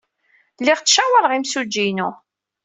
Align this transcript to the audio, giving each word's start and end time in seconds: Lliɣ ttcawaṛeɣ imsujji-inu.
Lliɣ 0.61 0.79
ttcawaṛeɣ 0.79 1.31
imsujji-inu. 1.33 2.09